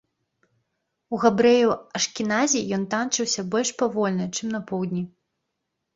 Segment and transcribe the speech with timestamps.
[1.15, 5.03] У габрэяў-ашкеназі ён танчыўся больш павольна, чым на поўдні.